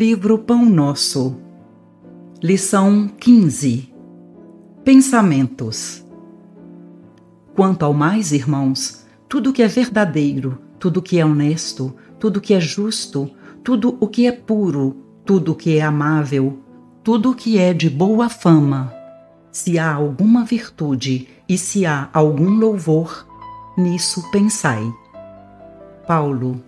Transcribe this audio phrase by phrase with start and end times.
[0.00, 1.36] Livro Pão Nosso,
[2.42, 3.92] Lição 15
[4.82, 6.02] Pensamentos.
[7.54, 12.60] Quanto ao mais, irmãos, tudo que é verdadeiro, tudo que é honesto, tudo que é
[12.60, 13.30] justo,
[13.62, 16.58] tudo o que é puro, tudo que é amável,
[17.04, 18.90] tudo que é de boa fama,
[19.52, 23.26] se há alguma virtude e se há algum louvor,
[23.76, 24.82] nisso pensai.
[26.06, 26.58] Paulo,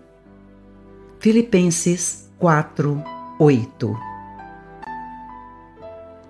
[1.19, 3.12] Filipenses 4,
[3.43, 3.99] 8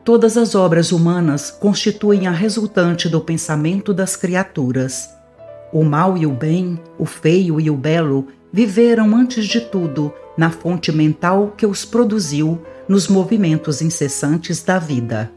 [0.03, 5.11] Todas as obras humanas constituem a resultante do pensamento das criaturas.
[5.71, 10.51] O mal e o bem, o feio e o belo viveram antes de tudo na
[10.51, 15.31] fonte mental que os produziu nos movimentos incessantes da vida.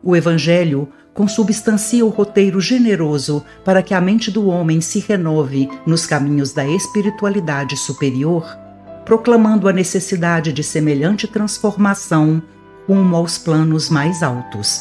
[0.00, 6.06] O Evangelho consubstancia o roteiro generoso para que a mente do homem se renove nos
[6.06, 8.61] caminhos da espiritualidade superior,
[9.04, 12.42] proclamando a necessidade de semelhante transformação
[12.86, 14.80] rumo aos planos mais altos.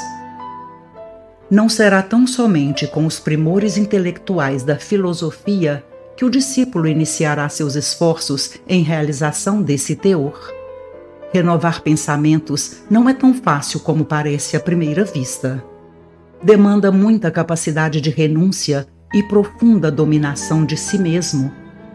[1.49, 5.83] Não será tão somente com os primores intelectuais da filosofia
[6.15, 10.53] que o discípulo iniciará seus esforços em realização desse teor.
[11.33, 15.63] Renovar pensamentos não é tão fácil como parece à primeira vista.
[16.43, 21.51] Demanda muita capacidade de renúncia e profunda dominação de si mesmo,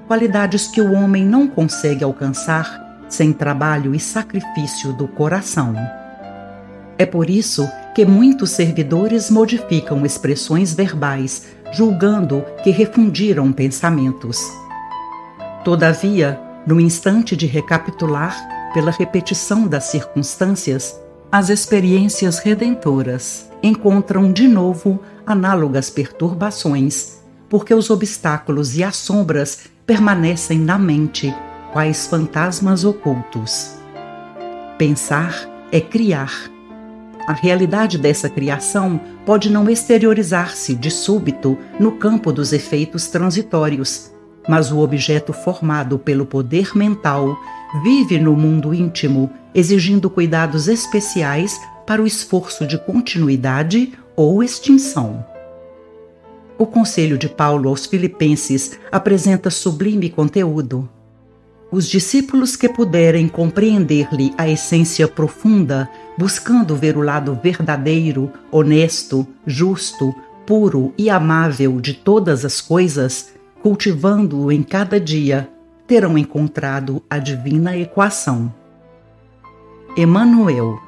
[0.07, 5.75] qualidades que o homem não consegue alcançar sem trabalho e sacrifício do coração.
[6.99, 14.41] É por isso que muitos servidores modificam expressões verbais, julgando que refundiram pensamentos.
[15.65, 18.37] Todavia, no instante de recapitular,
[18.73, 27.19] pela repetição das circunstâncias, as experiências redentoras encontram de novo análogas perturbações,
[27.57, 31.35] porque os obstáculos e as sombras permanecem na mente,
[31.73, 33.77] quais fantasmas ocultos.
[34.77, 36.51] Pensar é criar.
[37.27, 44.13] A realidade dessa criação pode não exteriorizar-se de súbito no campo dos efeitos transitórios,
[44.47, 47.39] mas o objeto formado pelo poder mental
[47.83, 55.25] vive no mundo íntimo, exigindo cuidados especiais para o esforço de continuidade ou extinção.
[56.59, 60.89] O conselho de Paulo aos Filipenses apresenta sublime conteúdo.
[61.71, 65.87] Os discípulos que puderem compreender-lhe a essência profunda,
[66.17, 70.15] buscando ver o lado verdadeiro, honesto, justo,
[70.47, 75.51] puro e amável de todas as coisas, cultivando-o em cada dia,
[75.87, 78.51] terão encontrado a divina equação.
[79.95, 80.79] Emmanuel